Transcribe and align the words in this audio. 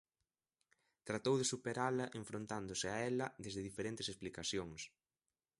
Tratou 1.07 1.35
de 1.37 1.49
superala 1.53 2.05
enfrontándose 2.21 2.87
a 2.91 2.95
ela 3.09 3.25
desde 3.45 3.67
diferentes 3.69 4.07
explicacións: 4.13 4.81